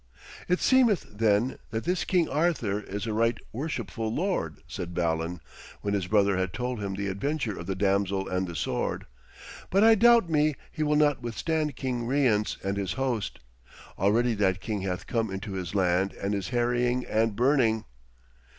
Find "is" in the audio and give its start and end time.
2.79-3.05, 16.33-16.49